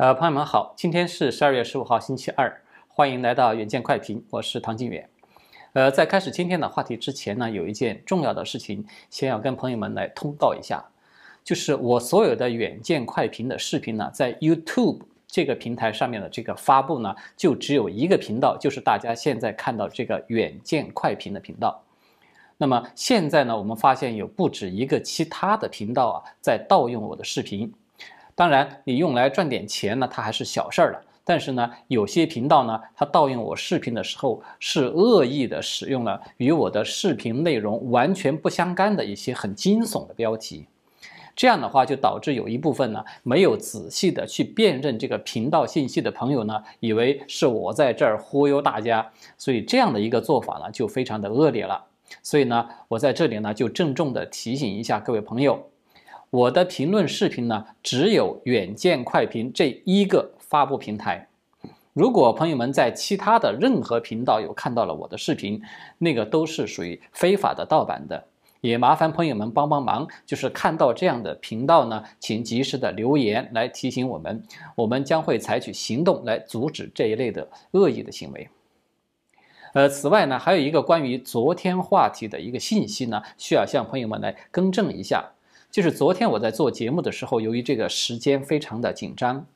[0.00, 5.06] 呃，朋友们好，今天是十二月十五号，星期二，欢迎来到远见快评，我是唐晋远。
[5.74, 10.82] 呃，在开始今天的话题之前呢，有一件重要的事情，先要跟朋友们来通告一下，
[11.44, 21.78] 就是我所有的远见快评的视频呢，在 YouTube 这个平台上面的这个发布呢，就只有一个频道，就是大家现在看到这个远见快评的频道。
[22.56, 27.70] 那么现在呢，我们发现有不止一个其他的频道啊，在盗用我的视频。
[28.40, 31.02] 当然，你用来赚点钱呢，它还是小事儿了。
[31.24, 40.64] 但是呢，有些频道呢，它盗用我视频的时候，是恶意的使用了与我的视频内容完全不相干的一些很惊悚的标题。
[41.36, 49.06] 这样的话，就导致有一部分呢，没有仔细的去辨认这个频道信息的朋友呢，以为是我在这儿忽悠大家。
[49.36, 51.84] 所以这样的一个做法呢，就非常的恶劣了。
[52.22, 55.69] 所以呢，我在这里呢，就郑重的提醒一下各位朋友。
[56.30, 61.26] 我的评论视频呢，只有远见快评这一个发布平台。
[61.92, 65.60] 如果朋友们在其他的任何频道有看到了我的视频，
[65.98, 68.24] 那个都是属于非法的盗版的。
[68.60, 74.40] 也麻烦朋友们帮帮忙，就是看到这样的频道呢，请及时的留言来提醒我们，
[74.76, 78.48] 我们将会采取行动来阻止这一类的恶意的行为。
[79.72, 85.32] 呃，此外呢，还有一个关于昨天话题的一个信息呢，需要向朋友们来更正一下。
[85.70, 89.46] 就是昨天我在做节目的时候，由于这个时间非常的紧张，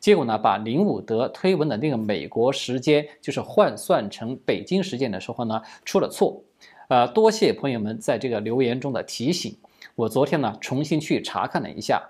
[0.00, 6.42] 结果呢，把林伍德推文的那个美国时间就是换算成北京时间的时候呢，出了错。
[6.88, 9.56] 呃，多谢朋友们在这个留言中的提醒。
[9.94, 12.02] 我昨天呢重新去查看了一下，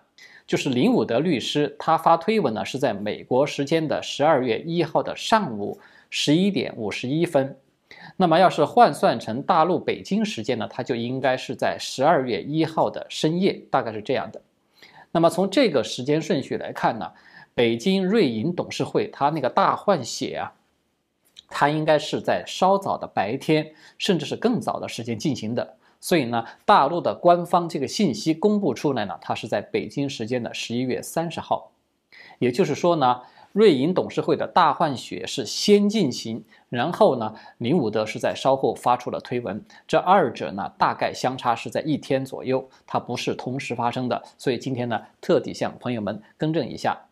[0.46, 7.54] 就是林伍德律师他发推文呢是在美国时间的十二月一号的上午十一点五十一分。
[8.16, 14.40] 那么，要是换算成大陆北京时间呢，它就应该是在十二月一号的深夜，大概是这样的。
[15.12, 17.12] 那么从这个时间顺序来看呢，
[17.54, 20.52] 北京瑞银董事会它那个大换血啊，
[21.48, 25.76] 它应该是在稍早的白天，甚至是更早的时间进行的。
[26.00, 31.70] 所以呢，大陆的官方这个信息公布出来呢，它是在北京时间的十一月三十号，
[32.38, 33.22] 也就是说呢。
[33.52, 47.06] 瑞银董事会的大换血是先进行，然后呢，林伍德是在稍后发出了推文，这二者呢大概相差是在一天左右，它不是同时发生的，所以今天呢特地向朋友们更正一下。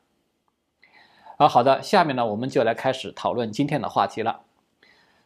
[1.38, 4.42] 啊，好的，下面呢我们就来开始讨论今天的话题了。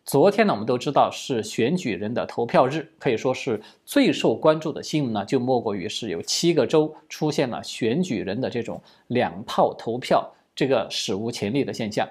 [0.05, 10.33] 昨天呢我们都知道是选举人的投票日，可以说是最受关注的新闻呢，就莫过于是有七个州出现了选举人的这种两套投票。
[10.55, 12.07] 这个史无前例的现象，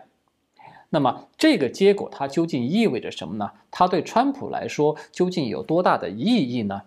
[0.94, 3.50] 那么这个结果它究竟意味着什么呢？
[3.72, 6.82] 它对川普来说究竟有多大的意义呢？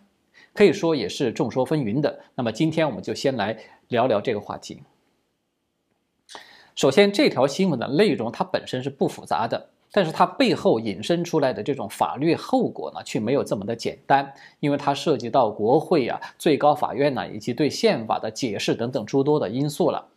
[0.52, 2.20] 可以说也是众说纷纭的。
[2.34, 4.82] 那么今天我们就先来聊聊这个话题。
[6.74, 20.08] 首先，这条新闻的内容它本身是不复杂的，但是它背后引申出来的这种法律后果呢，却没有这么的简单，因为它涉及到国会啊、最高法院呢，以及对宪法的解释等等诸多的因素了。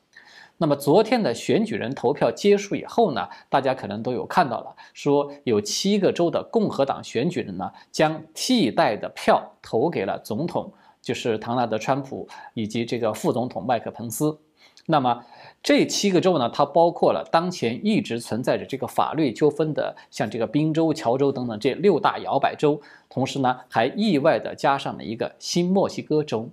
[0.59, 14.39] 那么昨天的选举人投票结束以后呢，大家可能都有看到了，说有七个州的共和党选举人呢，将替代的票投给了总统，就是唐纳德·川普以及这个副总统麦克·彭斯。
[14.87, 15.23] 那么
[15.61, 26.49] 这七个州呢，它包括了当前一直存在着这个法律纠纷的，像这个宾州、乔州等等这六大摇摆州，同时呢，还意外的加上了一个新墨西哥州。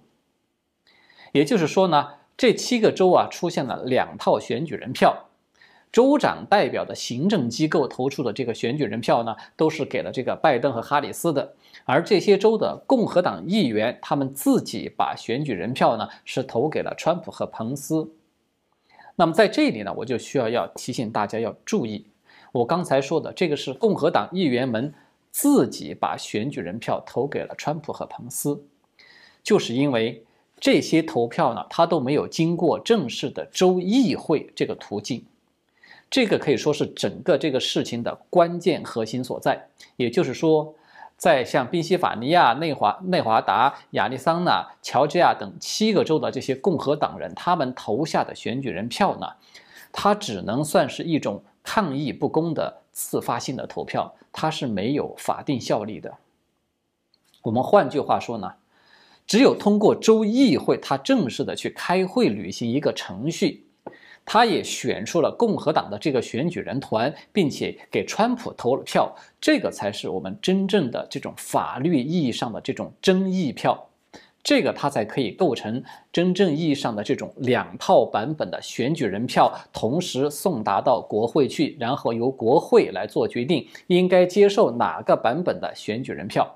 [1.33, 2.09] 也就是说呢。
[2.37, 5.29] 这七个州啊，出现了两套选举人票，
[5.93, 18.11] 州长代表的行政机构投出的这个选举人票呢，都是给了这个拜登和哈里斯的，而这些州的共和党议员，他们自己把选举人票呢，是投给了川普和彭斯。
[19.15, 22.05] 那么在这里呢，我就需要要提醒大家要注意，
[22.51, 24.93] 我刚才说的这个是共和党议员们
[25.31, 28.65] 自己把选举人票投给了川普和彭斯，
[29.45, 30.25] 就是因为。
[30.61, 35.25] 这些投票呢，它都没有经过正式的州议会这个途径，
[36.09, 39.69] 这个可以说是整个这个事情的关键核心所在。
[39.97, 40.75] 也就是说，
[41.19, 49.27] 在像宾夕法尼亚、内华内华达、亚利桑那、乔治亚等七个州的这些共和党人，他们投下的选举人票呢，
[49.93, 56.15] 它只能算是一种抗议不公的自发性的投票，它是没有法定效力的。
[57.43, 58.55] 我们换句话说呢？
[59.27, 63.65] 只有通过州议会，他正式的去开会履行一个程序，
[64.25, 73.89] 他也选出了共和党的这个选举人团，并且给川普投了票，这个才是我们真正的这种法律意义上的这种争议票。
[74.43, 75.83] 这个它才可以构成
[76.13, 86.55] 真正意义上的这种两套版本的选举人票同时送达到国会去，然后由国会来做决定，应该接受哪个版本的选举人票。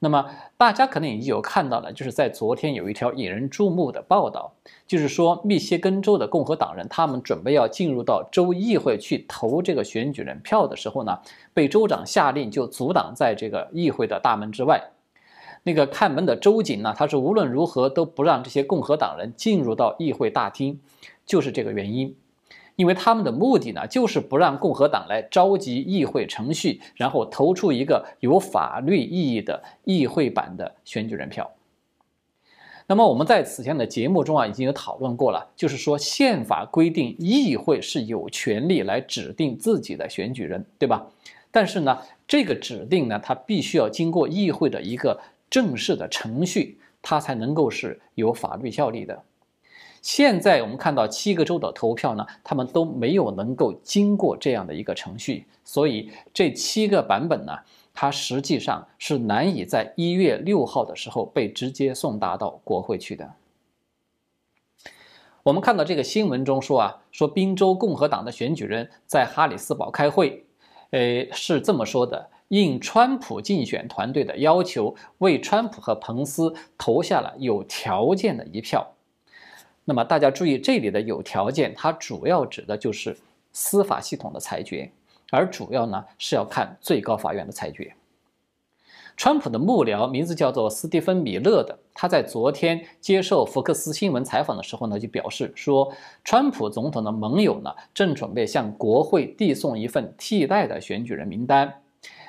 [0.00, 4.52] 那么大家可能已经有看到了，就是在昨天有一条引人注目的报道，
[4.86, 11.18] 就是说密歇根州的共和党人他们准备要进入到州议会去投这个选举人票的时候呢，
[11.52, 14.90] 被州长下令就阻挡在这个议会的大门之外。
[15.64, 20.78] 那个看门的州警呢，他是无论如何都不让这些共和党人进入到议会大厅，
[21.26, 22.14] 就是这个原因。
[22.78, 31.50] 因为他们的目的呢，就是不让共和党来召集议会程序，然后投出一个有法律意义的议会版的选举人票。
[32.86, 41.06] 那么我们在此前的节目中啊，已经有讨论过了，就是说宪法规定议会是有权利来指定自己的选举人，对吧？
[41.50, 41.98] 但是呢，
[42.28, 45.20] 这个指定呢，它必须要经过议会的一个。
[45.50, 49.22] 正式的程序，它才能够是有法律效力的。
[50.00, 57.52] 现在我们看到七个州的投票呢，他们都没有能够经过这样的一个程序，所以这七个版本呢，
[57.92, 63.34] 它实际上是难以在一月六号的时候被直接送达到国会去的。
[65.42, 70.44] 我们看到这个新闻中说啊，说宾州共和党的选举人在哈里斯堡开会，
[70.90, 72.30] 呃，是这么说的。
[72.48, 78.94] 应川普竞选团队的要求，为川普和彭斯投下了有条件的一票。
[79.88, 83.16] 那么大家注意，这里的有条件，它主要指的就是
[83.54, 84.92] 司法系统的裁决，
[85.30, 87.94] 而主要呢是要看最高法院的裁决。
[89.16, 95.90] 川普的幕僚名字叫做斯蒂芬·米勒的，他在昨天接受福克斯新闻采访的时候呢，就表示说，
[96.22, 101.80] 川普总统的盟友呢正准备向国会递送一份替代的选举人名单。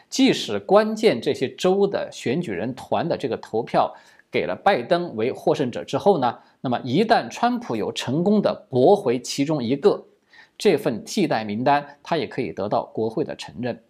[0.08, 3.94] 即使关键这些州的选举人团的这个投票
[4.32, 10.06] 给了拜登为获胜者之后呢，那么一旦川普有成功的驳回其中一个，
[10.58, 13.82] 这份替代名单他也可以得到国会的承认。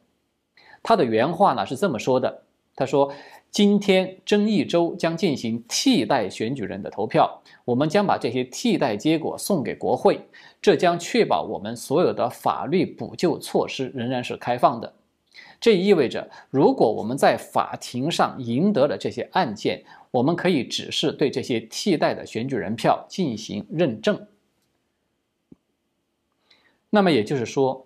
[0.83, 2.43] 他的原话呢是这么说的
[2.75, 3.11] ：“他说，
[3.49, 10.21] 今天争议州将进行替代选举人的投票，我们将把这些替代结果送给国会，
[10.61, 14.93] 这将确保我们所有的法律补救措施仍然是开放的。”
[15.59, 24.27] 这意味着，如果我们在法庭上赢得了这些案件，我们可以只是对这些替代的选举人票进行认证。
[26.89, 27.85] 那么也就是说，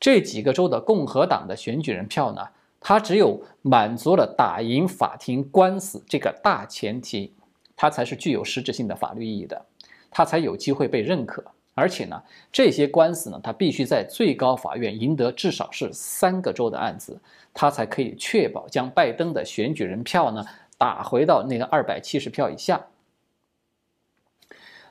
[0.00, 2.48] 这几个州的共和党的选举人票呢，
[2.80, 7.32] 它只有满足了打赢法庭官司这个大前提，
[7.76, 9.64] 它才是具有实质性的法律意义的，
[10.10, 11.44] 它才有机会被认可。
[11.82, 17.20] 而且呢，这些官司呢，他必须在最高法院赢得至少是三个州的案子，
[17.52, 20.44] 他才可以确保将拜登的选举人票呢
[20.78, 22.86] 打回到那个二百七十票以下。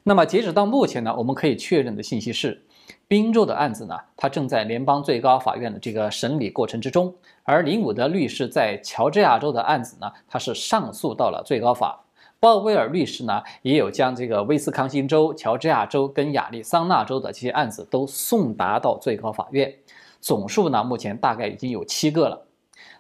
[0.04, 2.62] 那么截止到目前呢，我们可以确认的信息是，
[3.08, 12.04] 宾州的案子呢，它正在联邦最高法院的这个审理过程之中，而林伍德律师在乔治亚州的案子呢，他是上诉到了最高法。
[12.42, 19.72] 鲍威尔律师呢，也有将这个威斯康星州、乔治亚州跟亚利桑那州的这些案子都送达到最高法院，
[20.20, 22.48] 总数呢，目前大概已经有七个了。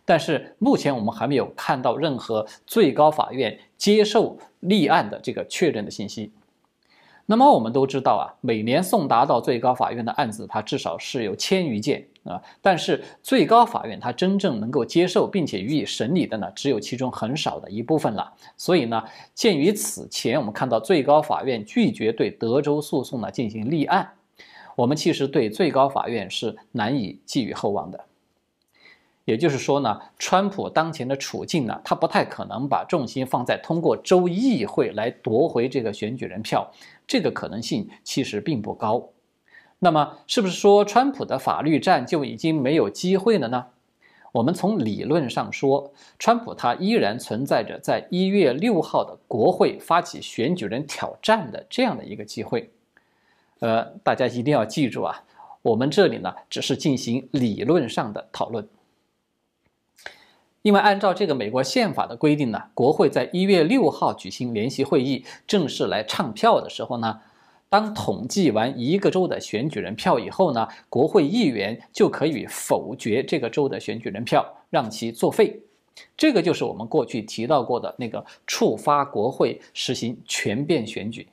[0.05, 6.31] 但是目前我们还没有看到任何最高法院接受立案的这个确认的信息。
[7.25, 12.05] 那么我们都知道啊，每年送达到最高法院的案子，它至少是有千余件。
[12.23, 18.31] 啊，但是最高法院它真正能够接受并且予以审理的呢，只有其中很少的一部分了。
[18.55, 24.13] 所以呢，鉴于此前我们看到最高法院拒绝对德州诉讼呢进行立案，
[24.75, 28.05] 我们其实对最高法院是难以寄予厚望的。
[29.25, 36.71] 也就是说呢，川普当前的处境呢，他不太可能把重心放在通过州议会来夺回这个选举人票，
[37.07, 39.09] 这个可能性其实并不高。
[39.83, 43.65] 那么，是不是说川普的法律战就已经没有机会了呢？
[44.33, 52.69] 我们从理论上说，川普他依然存在着在一月六号的国会发起选举人挑战的这样的一个机会。
[53.57, 55.23] 呃，大家一定要记住啊，
[55.63, 58.67] 我们这里呢只是进行理论上的讨论，
[60.61, 67.21] 因为按照这个美国宪法的规定呢，国会在一月六号举行联席会议，正式来唱票的时候呢。
[67.71, 75.57] 当统计完一个州的选举人票以后呢，国会议员就可以否决这个州的选举人票，让其作废。
[76.17, 81.25] 这个就是我们过去提到过的那个触发国会实行全变选举。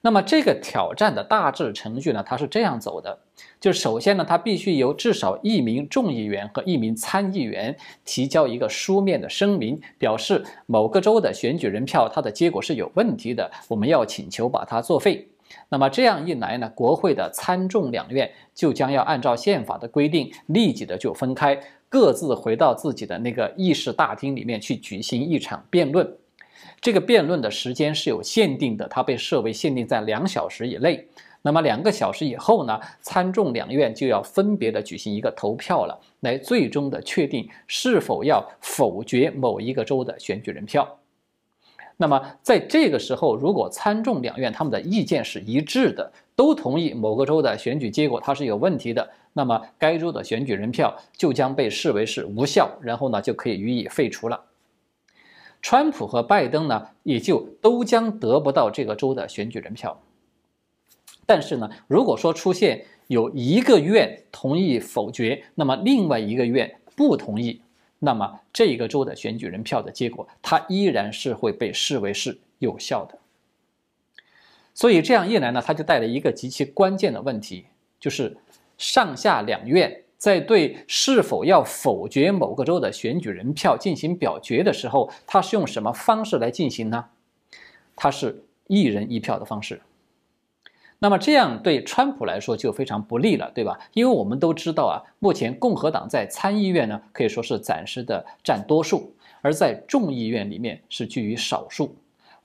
[0.00, 3.18] 那么这个挑战的大致程序呢，它是这样走的：
[3.60, 15.26] 就首先呢，它必须由至少一名众议员和一名参议员提交一个书面的声明，表示某个州的选举人票它的结果是有问题的，我们要请求把它作废。
[15.68, 26.08] 那么这样一来呢，国会的参众两院就将要按照宪法的规定，立即的就分开，各自回到自己的那个议事大厅里面去举行一场辩论。
[26.80, 31.06] 这个辩论的时间是有限定的，它被设为限定在两小时以内。
[31.40, 40.98] 那么两个小时以后呢，参众两院就要分别的举行一个投票了，来最终的确定是否要否决某一个州的选举人票。
[41.96, 54.40] 那么在这个时候，如果参众两院他们的意见是一致的，都同意某个州的选举结果它是有问题的，那么该州的选举人票就将被视为是无效，然后呢就可以予以废除了。
[55.60, 60.00] 川普和拜登呢，也就都将得不到这个州的选举人票。
[61.26, 67.60] 但是呢，如果说出现有一个院同意否决，那么另外一个院不同意，
[67.98, 73.18] 那么这个州的选举人票的结果，它依然是会被视为是有效的。
[74.72, 77.66] 所以这样一来呢，它就带来一个极其关键的问题，
[77.98, 78.36] 就是
[78.78, 80.04] 上下两院。
[80.18, 87.06] 在对是否要否决某个州的选举人票进行表决的时候，他是用什么方式来进行呢？
[87.94, 89.80] 他是一人一票的方式。
[90.98, 93.78] 那么这样对川普来说就非常不利了，对吧？
[93.92, 101.94] 因为我们都知道啊，目前共和党在参议院呢可以说是暂时的占多数，而在众议院里面是居于少数。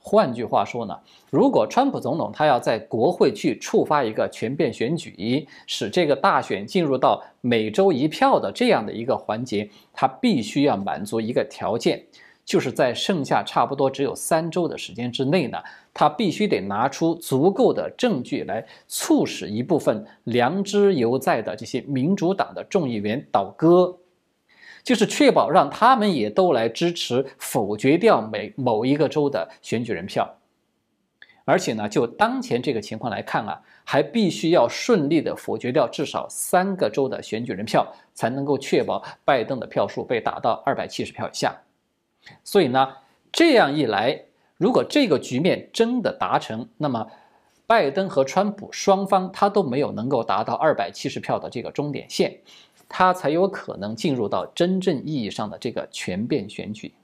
[0.06, 0.94] 换句话说呢，
[1.30, 12.04] 如果川普总统他要在国会去触发一个全变选举，使这个大选进入到每周一票的这样的一个环节，他必须要满足一个条件，
[12.44, 15.56] 就是在剩下差不多只有三周的时间之内呢，
[15.94, 23.96] 他必须得拿出足够的证据来促使一部分良知犹在的这些民主党的众议员倒戈。
[24.84, 30.36] 就是确保让他们也都来支持否决掉每某一个州的选举人票，
[31.46, 41.56] 而且呢，就当前这个情况来看啊，还必须要顺利的否决掉至少三个州的选举人票，才能够确保拜登的票数被打到二百七十票以下。
[42.44, 42.94] 所以呢，
[43.32, 44.24] 这样一来，
[44.58, 47.06] 如果这个局面真的达成，那么
[47.66, 52.38] 拜登和川普双方他都没有能够达到二百七十票的这个终点线。
[52.88, 56.94] 他才有可能进入到真正意义上的这个全变选举。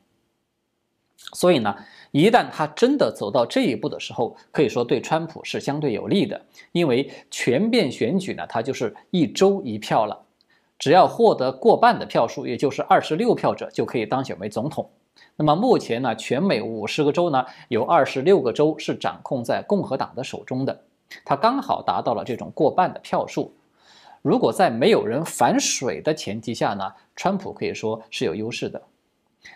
[1.34, 1.76] 所以呢，
[2.12, 6.40] 一旦他真的走到这一步的时候，可以说对川普是相对有利的，
[6.72, 10.18] 因为全变选举呢，它就是一周一票了，
[10.78, 14.88] 只要获得过半的票数，也就是二十六票者，就可以当选为总统。
[15.36, 20.82] 那么目前呢，全美五十个州呢，有二十六个州是掌控在共和党的手中的，
[21.24, 23.52] 他刚好达到了这种过半的票数。
[24.22, 28.82] 如果在没有人反水的前提下呢，川普可以说是有优势的。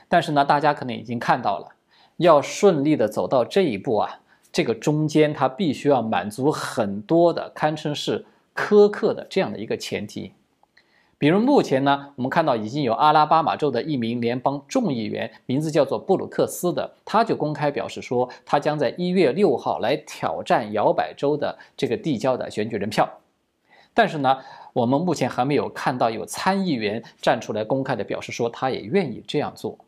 [0.09, 1.69] 但是呢，大家可能已经看到了，
[2.17, 10.33] 要顺利的走到这一步啊，这个中间他必须要满足很多的堪称是苛刻的这样的一个前提。
[11.19, 23.09] 比如目前呢，我们看到已经有阿拉巴马州的一名联邦众议员，名字叫做布鲁克斯的，他就公开表示说，他将在一月六号来挑战摇摆州的这个递交的选举人票。
[23.95, 24.39] 但是呢，
[24.73, 29.79] 我们目前还没有看到有参议员站出来公开的表示说他也愿意这样做。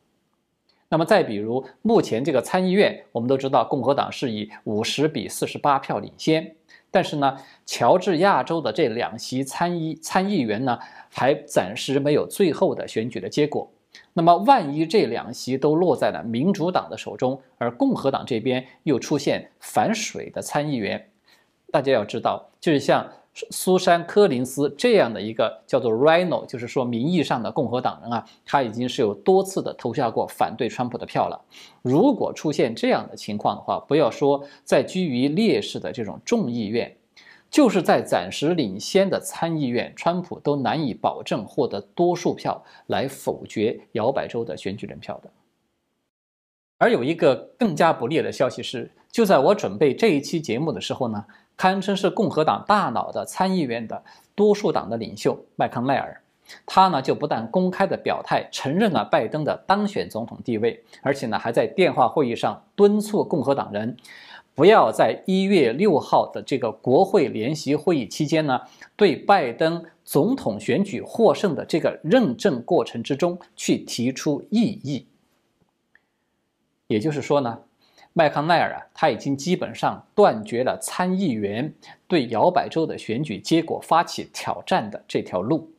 [0.89, 6.55] 那么再比如，目前这个参议院，我们都知道共和党是以五十比四十八票领先，
[6.93, 7.37] 但是呢，
[7.67, 10.79] 乔治亚州的这两席参议参议员呢，
[11.11, 13.69] 还暂时没有最后的选举的结果。
[14.13, 21.11] 那么万一这两席都落在了民主党的手中，而共和党这边又出现反水的参议员，
[21.73, 23.05] 大家要知道，就是像。
[23.50, 31.38] 苏珊·柯林斯这样的一个叫做 Rhino，就是说名义上的共和党人啊，他已经是有多次的投下过反对川普的票了。
[31.83, 36.97] 如果出现这样的情况的话，不要说在居于劣势的这种众议院，
[37.50, 45.31] 就是在暂时领先的参议院，川普都难以保证获得多数票来否决摇摆州的选举人票的。
[46.78, 51.26] 而有一个更加不利的消息是，就在我准备这一期节目的时候呢。
[51.57, 54.03] 堪称是共和党大脑的参议院的
[54.35, 56.21] 多数党的领袖麦康奈尔，
[56.67, 63.97] 他呢就不但公开的表态承认了拜登的当选总统地位，而且呢还在电话会议上敦促共和党人
[64.55, 68.61] 不要在一月六号的这个国会联席会议期间呢，
[68.95, 75.07] 对拜登总统选举获胜的这个认证过程之中去提出异议。
[76.87, 77.61] 也就是说呢。
[78.19, 81.71] 麦康奈尔啊，他已经基本上断绝了参议员
[82.09, 85.71] 对摇摆州的选举结果发起挑战的这条路。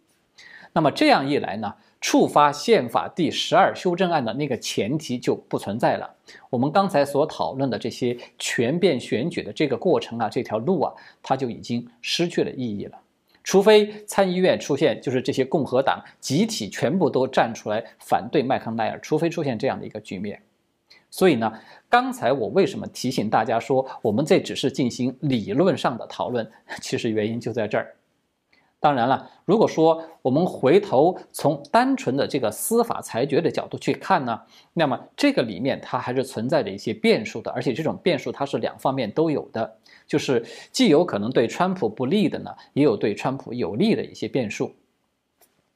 [0.71, 6.13] 那么这样一来呢，触发宪法第十二修正案的那个前提就不存在了。
[6.51, 12.99] 我们刚才所讨论的这些全变选举的这个过程啊，这条路啊，它就已经失去了意义了。
[13.43, 20.39] 除非参议院出现，就是这些共和党集体全部都站出来反对麦康奈尔，除非出现这样的一个局面。
[21.09, 21.51] 所以呢，
[21.89, 26.49] 刚才我为什么提醒大家说，我们这只是进行理论上的讨论？
[26.81, 27.95] 其实原因就在这儿。
[28.79, 34.39] 当然了，如果说我们回头从单纯的这个司法裁决的角度去看呢，
[34.73, 44.71] 那么这个里面它还是存在着一些变数的，而且这种变数它是两方面都有的，就是既有可能对川普不利的呢，也有对川普有利的一些变数。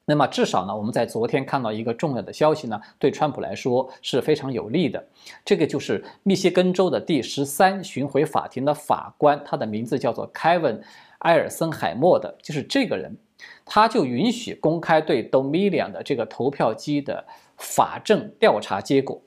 [0.04, 5.02] 那么至少呢，我们在昨天看到一个重要的消息呢，对川普来说是非常有利的。
[5.44, 10.76] 这个就是密歇根州的第十三巡回法庭的法官，他的名字叫做凯文·
[11.20, 13.16] 埃尔森海默的，就是这个人，
[13.64, 17.24] 他就允许公开对 Dominion 的这个投票机的
[17.56, 19.22] 法证调查结果。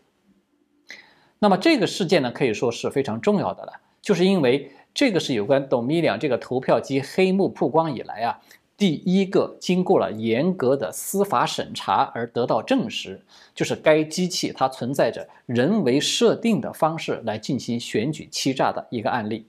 [1.40, 8.42] 那么这个事件呢，可以说是非常重要的了，就是因为这个是有关 Dominion 这个投票机黑幕曝光以来啊。
[8.78, 19.48] 第一个经过了严格的司法审查而得到证实，就是该机器它存在着人为设定的方式来进行选举欺诈的一个案例。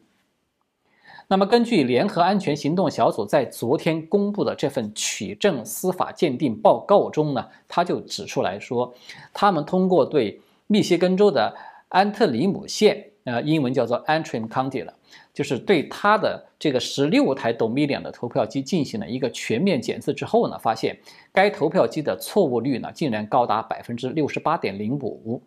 [1.29, 8.95] 那么，根据联合安全行动小组在昨天公布的这份取证司法鉴定报告中呢，他就指出来说，
[9.33, 11.53] 他们通过对密歇根州的
[11.89, 14.95] 安特里姆县，呃，英文叫做 Antrim County 了。
[15.37, 20.99] 就是对他的这个十六台 Dominion 的投票机进行了一个全面检测之后呢，发现
[21.31, 25.43] 该投票机的错误率呢竟然高达百分之六十八点零五，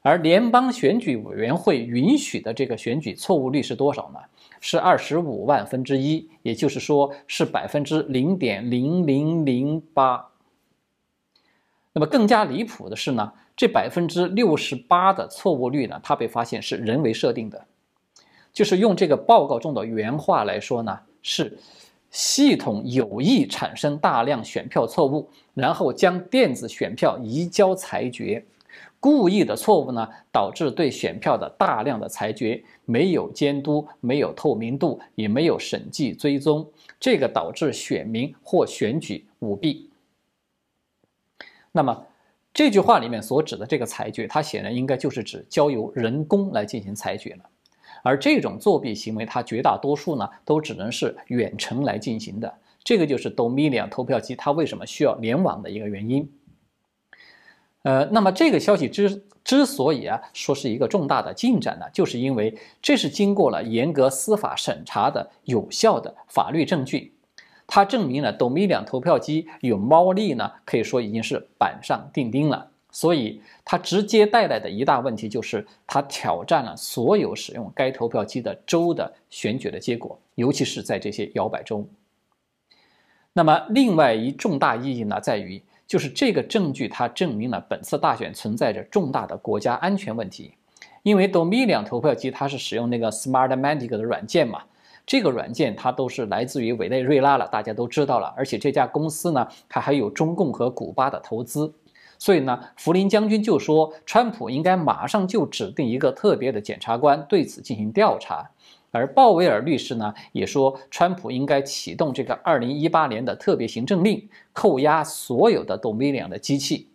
[0.00, 4.20] 而联邦选举委员会允许的这个选举错误率是多少呢？
[4.60, 10.26] 是二十五万分之一，也就是说是百分之零点零零零八。
[11.92, 17.66] 那么更加离谱的是呢，这百分之六十八的错误率呢，它被发现是人为设定的。
[18.56, 21.58] 就是用这个报告中的原话来说呢，是
[22.10, 28.42] 系统有意产生大量选票错误，然后将电子选票移交裁决，
[28.98, 36.66] 故意的错误呢，导致对选票的大量的裁决没有监督、没有透明度，也没有审计追踪，
[36.98, 39.90] 这个导致选民或选举舞弊。
[41.72, 42.06] 那么
[42.54, 47.50] 这句话里面所指的这个裁决，它显然应该就是指交由人工来进行裁决了。
[48.06, 52.54] 而这种作弊行为，它绝大多数呢都只能是远程来进行的。
[52.84, 56.30] 这个就是 Dominion 投票机它为什么需要联网的一个原因。
[57.82, 67.12] 呃，那么这个消息之之所以啊说是一个重大的进展呢，就是因为这是经过了严格司法审查的有效的法律证据，
[67.66, 72.70] 它证明了 Dominion 投票机有猫腻呢，可以说已经是板上钉钉了。
[72.96, 81.86] 所以，它直接带来的一大问题就是，它挑战了所有使用该投票机的州的选举的结果，尤其是在这些摇摆州。
[83.34, 90.54] 那么，另外一重大意义呢，在于就是这个证据它证明了本次大选存在着重大的国家安全问题，
[91.02, 94.62] 因为 Dominion 投票机它是使用那个 Smartmatic 的软件嘛，
[95.04, 101.74] 这个软件它都是来自于委内瑞拉了，大家都知道了，而且这家公司呢，它还有中共和古巴的投资。
[102.18, 108.50] 所以呢，福林将军就说，川普应该马上就指定一个特别的检察官对此进行调查。
[108.92, 116.88] 而鲍威尔律师呢，也说，川普应该启动这个2018年的特别行政令，扣押所有的 Dominion 的机器。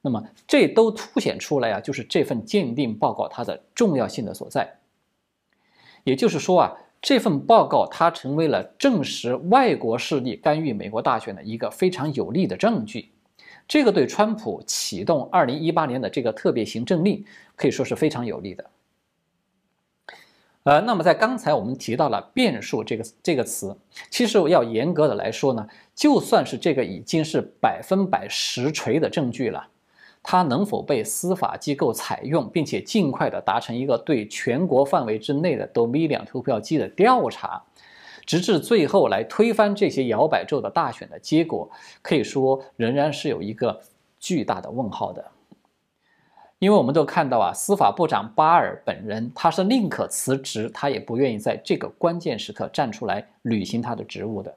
[0.00, 4.78] 那么，这都凸显出来啊，就是这份鉴定报告它的重要性的所在。
[6.02, 13.10] 也就是说啊，这份报告它成为了证实外国势力干预美国大选的一个非常有力的证据。
[13.68, 17.22] 这个对川普启动二零一八年的这个特别行政令
[17.54, 18.64] 可以说是非常有利的。
[20.64, 23.76] 呃，那么在刚才我们提到了“变数”这个这个词，
[24.10, 29.68] 其实要严格的来说呢，就算是这个已经是百分百实锤的证据了，
[30.22, 37.62] 它能否被司法机构采用，并且尽快的达成一个对全国范围之内的 Dominion 投票机的调查？
[38.28, 41.70] 直至最后来推翻这些摇摆州的大选的结果，
[42.02, 43.80] 可以说仍然是有一个
[44.20, 45.24] 巨大的问号的。
[46.58, 54.54] 因为我们都看到啊，司法部长巴尔本人他是宁可辞职，他也不愿意在这个关键时刻站出来履行他的职务的。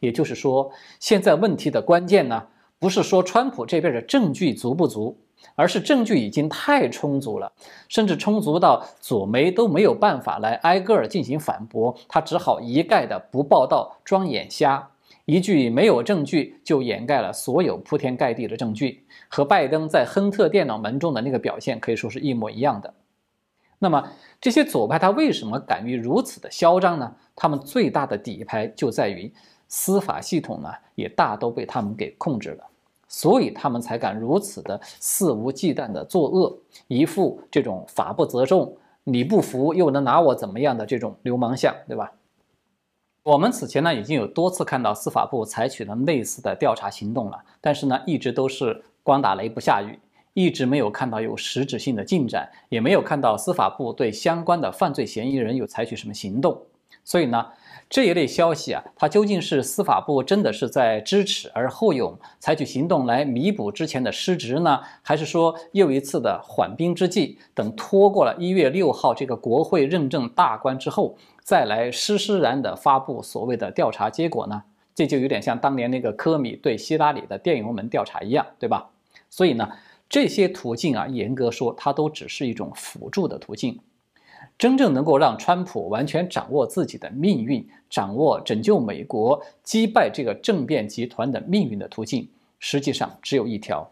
[0.00, 2.46] 也就是说，现在问题的关键呢，
[2.78, 5.16] 不是说川普这边的证据足不足，
[5.54, 7.52] 而是证据已经太充足了，
[7.88, 14.90] 甚至充足到左媒都没有办法来挨个儿进行反驳，他只好一概的不报道，装眼瞎。
[15.24, 22.94] 一句没有证据就掩盖了所有铺天盖地的证据，和拜登在亨特电脑门中的那个表现可以说是一模一样的。
[23.78, 27.14] 那么这些左派他为什么敢于如此的嚣张呢？
[27.36, 29.30] 他们最大的底牌就在于
[29.68, 32.64] 司法系统呢，也大都被他们给控制了。
[33.08, 42.12] 所以他们才敢如此的肆无忌惮的作恶，一副这种法不责众，你不服又能拿我怎么样的这种流氓相，对吧？
[43.24, 49.98] 我们此前呢已经有多次看到司法部采取了类似的调查行动了，但是呢一直都是光打雷不下雨，
[50.32, 56.58] 一直没有看到有实质性的进展，也没有看到司法部对相关的犯罪嫌疑人有采取什么行动，
[57.08, 57.46] 所以呢。
[57.90, 74.64] 这一类消息啊，它究竟是司法部真的是在知耻而后勇，采取行动来弥补之前的失职呢，还是说又一次的缓兵之计，等拖过了一月六号这个国会认证大关之后，再来施施然的发布所谓的调查结果呢？
[74.94, 78.90] 这就有点像当年那个科米对希拉里的电邮门调查一样，对吧？
[79.30, 79.66] 所以呢，
[80.10, 83.80] 这些途径啊，严格说，它都只是一种辅助的途径。
[84.58, 93.88] 真正能够让川普完全掌握自己的命运、掌握拯救美国、击败这个政变集团的命运的途径，实际上只有一条，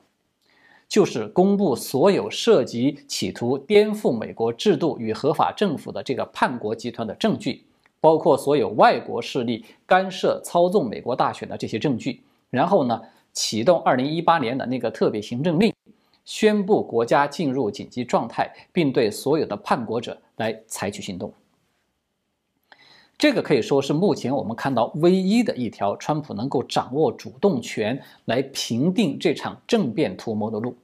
[0.88, 7.62] 就是公布所有涉及企图颠覆美国制度与合法政府的这个叛国集团的证据，
[8.00, 13.00] 包括所有外国势力干涉操纵美国大选的这些证据，然后呢，
[13.32, 15.72] 启动二零一八年的那个特别行政令。
[16.26, 21.32] 宣布国家进入紧急状态，并对所有的叛国者来采取行动。
[23.16, 30.76] 这个可以说是目前我们看到唯一的一条川普能够掌握主动权来平定这场政变图谋的路。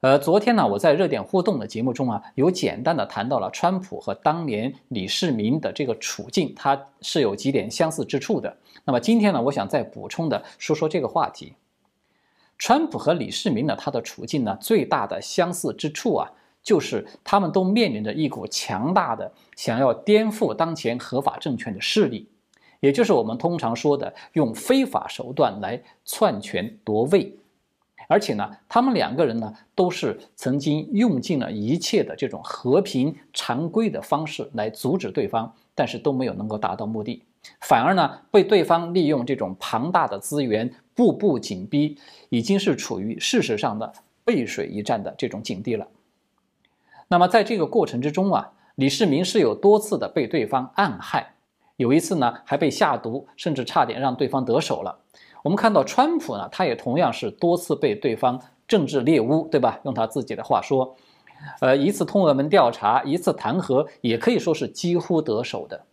[0.00, 8.56] 呃，昨天呢，我在热点互动的节目中啊，有简单的谈到了川普和当年李世民的这个处境，它是有几点相似之处的。
[8.86, 11.52] 那么今天呢，我想再补充的说说这个话题。
[12.60, 16.30] 川普和李世民呢，他的处境呢，最大的相似之处啊，
[16.62, 22.28] 就是他们都面临着一股强大的想要颠覆当前合法政权的势力，
[22.80, 27.34] 也就是我们通常说的用非法手段来篡权夺位。
[28.08, 37.22] 而且呢，他们两个人呢，都是曾经用尽了一切的这种和平常规的方式来阻止对方，但是都没有能够达到目的，
[37.60, 40.72] 反而呢，被对方利用这种庞大的资源。
[40.92, 41.96] 步步紧逼，
[42.28, 43.90] 已经是处于事实上的
[44.22, 45.88] 背水一战的这种境地了。
[47.08, 51.36] 那么在这个过程之中啊，李世民是有多次的被对方暗害，
[51.76, 54.98] 有一次呢还被下毒，甚至差点让对方得手了。
[55.42, 59.80] 我们看到川普呢，他也同样是多次被对方政治猎巫，对吧？
[59.84, 60.94] 用他自己的话说，
[61.62, 65.86] 呃，一次通俄门调查，一次弹劾，也可以说是几乎得手的。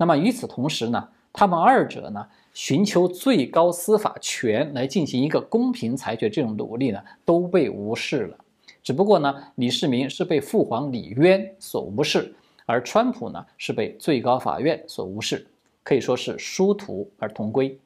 [0.00, 2.26] 那么与此同时呢，他们二者呢？
[2.54, 8.36] 寻求最高司法权来进行一个公平裁决，这种努力呢都被无视了。
[8.82, 12.34] 只不过呢，李世民是被父皇李渊所无视，
[12.64, 15.46] 而川普呢是被最高法院所无视，
[15.84, 17.78] 可以说是殊途而同归。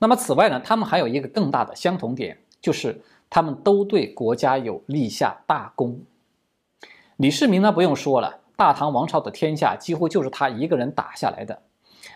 [0.00, 3.00] 那么此外呢，他们还有一个更大的相同点，就是
[3.30, 6.00] 他们都对国家有立下大功。
[7.16, 11.60] 李世民呢不用说了，大唐王朝的天下几乎就是他一个人打下来的。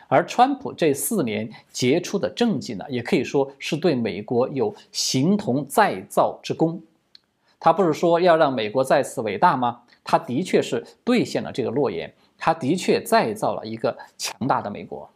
[0.09, 6.81] 而川普这四年杰出的政绩呢，也可以说是对美国有形同再造之功。
[7.59, 9.83] 他不是说要让美国再次伟大吗？
[10.05, 15.09] 他的确是兑现了这个诺言，他的确再造了一个强大的美国。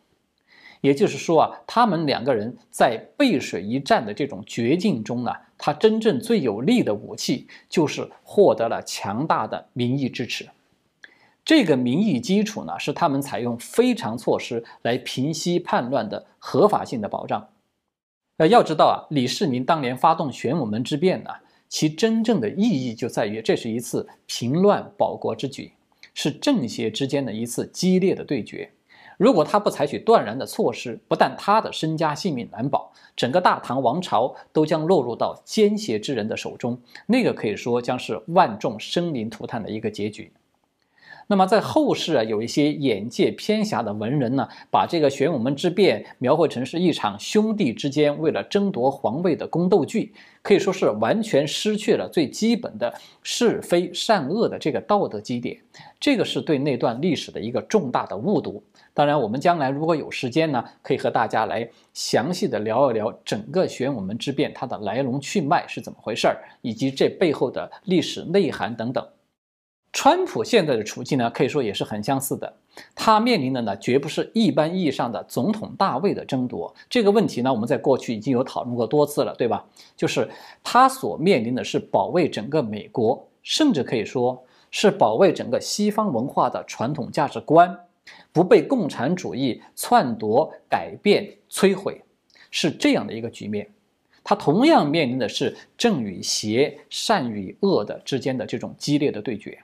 [0.80, 10.48] 也就是说啊，他们两个人在背水一战的这种绝境中呢，他真正最有力的武器就是获得了强大的民意支持。
[11.50, 17.48] 这个民意基础呢，是他们采用非常措施来平息叛乱的合法性的保障。
[18.36, 21.30] 呃，要知道啊，李世民当年发动玄武门之变呢，
[21.68, 25.72] 其真正的意义就在于这是一次平乱保国之举，
[26.14, 28.70] 是政协之间的一次激烈的对决。
[29.18, 40.32] 如果他不采取断然的措施，不但他的身家性命难保，整个大唐王朝都将落入到奸邪之人的手中，那个可以说将是万众生灵涂炭的一个结局。
[41.30, 50.12] 那么在后世啊，有一些眼界偏狭的文人呢，把这个玄武门之变描绘成是一场兄弟之间为了争夺皇位的宫斗剧，
[50.42, 55.56] 可以说是完全失去了最基本的是非善恶的这个道德基点。
[56.00, 58.60] 这个是对那段历史的一个重大的误读。
[58.92, 69.06] 当然，我们将来如果有时间呢，可以和大家来详细的聊一聊整个玄武门之变它的来龙去脉是怎么回事儿，以及这背后的历史内涵等等。
[69.92, 72.54] 川普现在的处境呢，可以说也是很相似的。
[72.94, 76.72] 他面临的呢，绝不是一般意义上的总统大位的争夺。
[76.88, 79.66] 这个问题呢，我们在过去已经有讨论过多次了，对吧？
[79.96, 80.28] 就是
[80.62, 87.76] 他所面临的是保卫整个美国，甚至可以说是保卫整个西方文化的传统价值观，
[88.32, 92.00] 不被共产主义篡夺、改变、摧毁，
[92.52, 93.68] 是这样的一个局面。
[94.22, 99.58] 他同样面临的是正与邪、善与恶的之间的这种激烈的对决。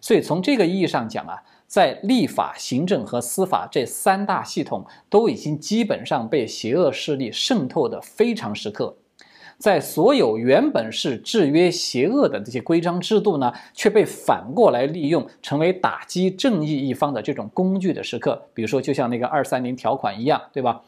[0.00, 8.96] 所以从这个意义上讲啊，在立法、行政和司法这三大系统都已经基本上被邪恶势力渗透的非常时刻，
[9.58, 18.40] 在所有原本是制约邪恶的这些规章制度呢，却被反过来利用，成为打击正义一方的这种工具的时刻。
[18.54, 20.82] 比如说，就像那个二三零条款一样，对吧？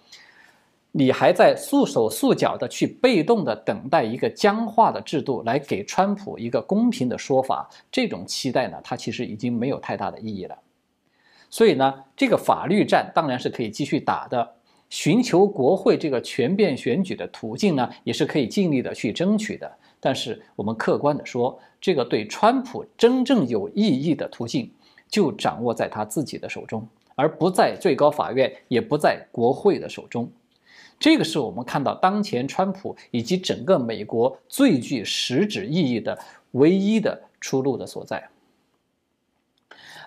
[0.92, 10.58] 你还在束手束脚的去被动的等待一个僵化的制度来给川普一个公平的说法，这种期待呢，它其实已经没有太大的意义了。
[11.50, 14.50] 所以呢，这个法律战当然是可以继续打的，
[14.88, 19.70] 寻求国会这个全变选举的途径呢，也是可以尽力的去争取的。
[20.00, 24.70] 但是我们客观的说，这个对川普真正有意义的途径，
[25.08, 30.30] 就掌握在他自己的手中，而不在最高法院，也不在国会的手中。
[30.98, 36.18] 这个是我们看到当前川普以及整个美国最具实质意义的
[36.52, 38.28] 唯一的出路的所在。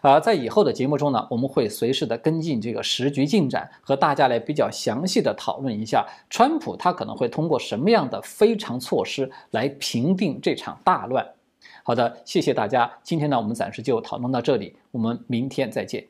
[0.03, 11.23] 而在以后的节目中呢，我们会随时的跟进这个时局进展，和大家来比较详细的讨论一下川普他可能会通过什么样的非常措施来平定这场大乱。
[11.83, 16.03] 好的，谢谢大家，今天呢我们暂时就讨论到这里，我们明天再见。